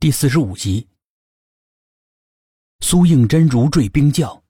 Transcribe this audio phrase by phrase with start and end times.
[0.00, 0.86] 第四十五集，
[2.78, 4.40] 苏应真如坠冰窖，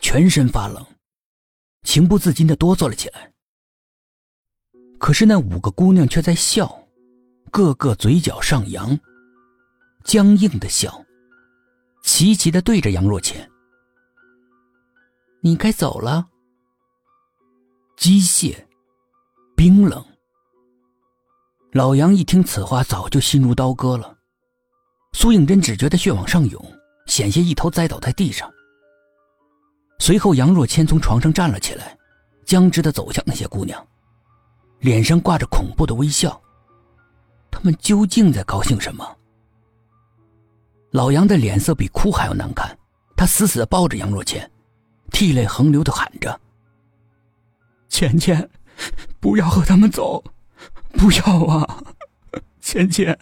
[0.00, 0.84] 全身发冷，
[1.84, 3.32] 情不自禁的哆嗦了起来。
[4.98, 6.84] 可是那五个姑娘却在笑，
[7.52, 8.98] 个个嘴角上扬，
[10.02, 11.06] 僵硬的笑，
[12.02, 13.48] 齐齐的对着杨若谦
[15.42, 16.28] ：“你该走了。”
[17.96, 18.66] 机械，
[19.54, 20.04] 冰冷。
[21.70, 24.17] 老杨一听此话，早就心如刀割了。
[25.20, 26.64] 苏应真只觉得血往上涌，
[27.06, 28.48] 险些一头栽倒在地上。
[29.98, 31.98] 随后，杨若谦从床上站了起来，
[32.46, 33.84] 僵直的走向那些姑娘，
[34.78, 36.40] 脸上挂着恐怖的微笑。
[37.50, 39.04] 他们究竟在高兴什么？
[40.92, 42.78] 老杨的脸色比哭还要难看，
[43.16, 44.48] 他死死的抱着杨若谦，
[45.10, 46.40] 涕泪横流的喊着
[47.90, 48.48] ：“芊芊，
[49.18, 50.22] 不要和他们走，
[50.92, 51.82] 不要啊，
[52.60, 53.18] 芊芊。”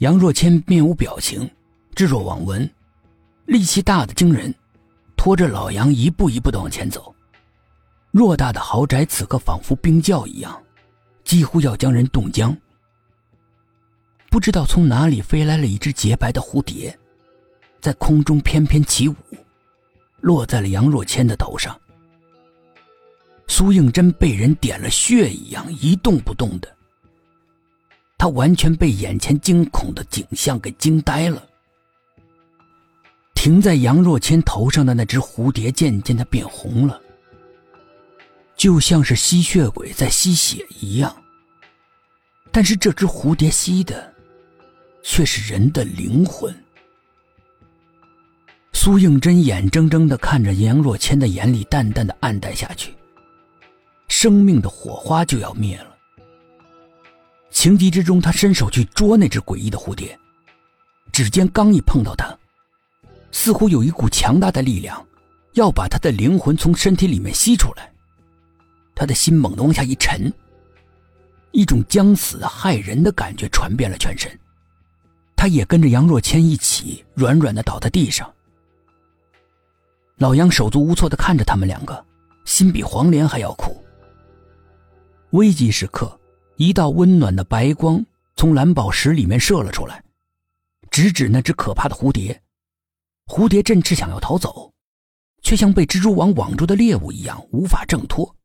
[0.00, 1.48] 杨若谦面无表情，
[1.94, 2.68] 置若罔闻，
[3.44, 4.54] 力气大的惊人，
[5.14, 7.14] 拖着老杨一步一步的往前走。
[8.10, 10.58] 偌大的豪宅此刻仿佛冰窖一样，
[11.22, 12.56] 几乎要将人冻僵。
[14.30, 16.98] 不知道从哪里飞来了一只洁白的蝴蝶，
[17.78, 19.14] 在空中翩翩起舞，
[20.20, 21.78] 落在了杨若谦的头上。
[23.48, 26.74] 苏应真被人点了穴一样一动不动的。
[28.20, 31.42] 他完全被眼前惊恐的景象给惊呆了。
[33.34, 37.00] 停在杨若谦头上的那只蝴蝶渐渐的变红了，
[38.58, 41.16] 就像是吸血鬼在吸血一样。
[42.52, 44.12] 但是这只蝴蝶吸的，
[45.02, 46.54] 却是人的灵魂。
[48.74, 52.94] 苏应真眼睁睁的看着杨若谦的眼里淡淡的暗淡下去，
[54.08, 55.96] 生命的火花就要灭了。
[57.60, 60.18] 情急之中，他伸手去捉那只诡异的蝴蝶，
[61.12, 62.34] 指尖刚一碰到它，
[63.32, 65.06] 似乎有一股强大的力量，
[65.52, 67.92] 要把他的灵魂从身体里面吸出来。
[68.94, 70.32] 他的心猛地往下一沉，
[71.50, 74.34] 一种将死害人的感觉传遍了全身，
[75.36, 78.32] 他也跟着杨若谦一起软软的倒在地上。
[80.16, 82.02] 老杨手足无措的看着他们两个，
[82.46, 83.84] 心比黄连还要苦。
[85.32, 86.18] 危急时刻。
[86.60, 88.04] 一道温暖的白光
[88.36, 90.04] 从蓝宝石里面射了出来，
[90.90, 92.42] 直指那只可怕的蝴蝶。
[93.24, 94.70] 蝴蝶振翅想要逃走，
[95.40, 98.36] 却像被蜘蛛网网住的猎物一样无法挣脱，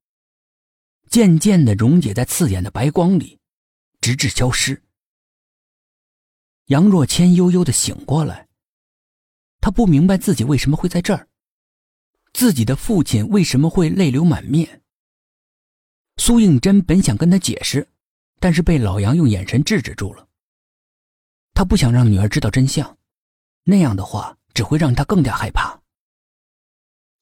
[1.09, 3.37] 渐渐的溶解在刺眼的白光里，
[3.99, 4.81] 直至消失。
[6.67, 8.47] 杨若谦悠悠的醒过来，
[9.59, 11.27] 他不明白自己为什么会在这儿，
[12.31, 14.83] 自己的父亲为什么会泪流满面。
[16.15, 17.89] 苏应真本想跟他解释。
[18.45, 20.27] 但是被老杨用眼神制止住了。
[21.55, 22.95] 他不想让女儿知道真相，
[23.63, 25.81] 那样的话只会让她更加害怕。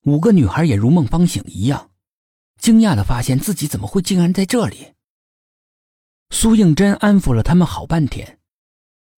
[0.01, 1.91] 五个女孩也如梦方醒一样，
[2.57, 4.95] 惊讶的发现自己怎么会竟然在这里。
[6.29, 8.41] 苏应真安抚了他们好半天，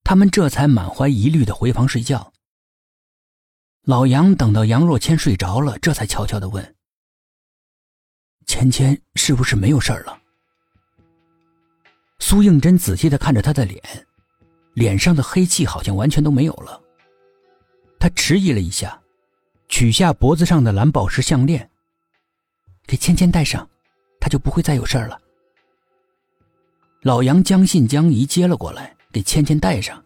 [0.03, 2.31] 他们这才满怀疑虑的回房睡觉。
[3.81, 6.75] 老杨等到杨若谦睡着了，这才悄悄的问
[8.45, 10.21] ：“芊芊是不是没有事儿了？”
[12.19, 13.81] 苏应真仔细的看着他的脸，
[14.73, 16.81] 脸上的黑气好像完全都没有了。
[17.99, 18.99] 他迟疑了一下，
[19.67, 21.69] 取下脖子上的蓝宝石项链，
[22.87, 23.67] 给芊芊戴上，
[24.19, 25.19] 她就不会再有事了。
[27.01, 30.03] 老杨将信将疑接了过来，给芊芊戴上。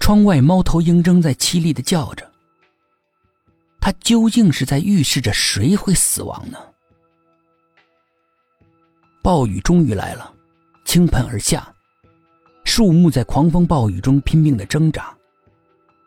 [0.00, 2.30] 窗外猫头鹰仍在凄厉的叫着。
[3.80, 6.58] 他究竟是在预示着谁会死亡呢？
[9.22, 10.33] 暴雨终于来了。
[10.84, 11.74] 倾盆而下，
[12.64, 15.16] 树木在狂风暴雨中拼命的挣扎，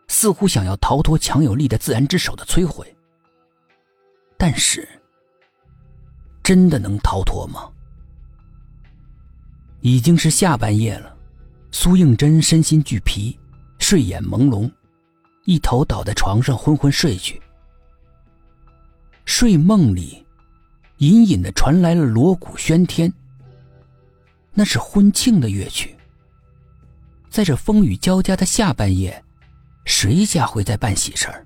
[0.08, 2.96] 似乎想要逃脱强有力的自然之手的摧毁。
[4.38, 4.88] 但是，
[6.44, 7.70] 真的能逃脱吗？
[9.82, 11.16] 已经是下半夜了，
[11.72, 13.38] 苏应真身心俱疲，
[13.80, 14.72] 睡眼朦胧，
[15.46, 17.42] 一头倒在床上昏昏睡去。
[19.26, 20.26] 睡梦里，
[20.98, 23.12] 隐隐的传来了锣鼓喧天。
[24.58, 25.96] 那是婚庆的乐曲。
[27.30, 29.24] 在这风雨交加的下半夜，
[29.86, 31.46] 谁家会在办喜事儿？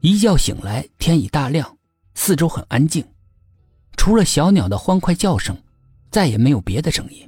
[0.00, 1.78] 一觉醒来，天已大亮，
[2.14, 3.02] 四周很安静，
[3.96, 5.56] 除了小鸟的欢快叫声，
[6.10, 7.26] 再也没有别的声音。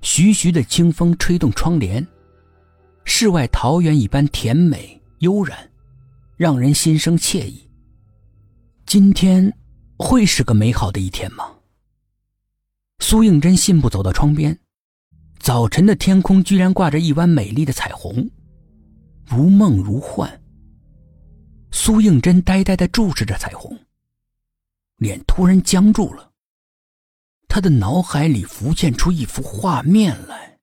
[0.00, 2.06] 徐徐的清风吹动窗帘，
[3.04, 5.70] 世外桃源一般甜美悠然，
[6.38, 7.68] 让人心生惬意。
[8.86, 9.52] 今天
[9.98, 11.52] 会是个美好的一天吗？
[13.00, 14.58] 苏应真信步走到窗边，
[15.38, 18.28] 早晨的天空居然挂着一弯美丽的彩虹，
[19.24, 20.42] 如梦如幻。
[21.70, 23.78] 苏应真呆呆的注视着彩虹，
[24.96, 26.32] 脸突然僵住了。
[27.46, 30.57] 他的脑海里浮现出一幅画面来。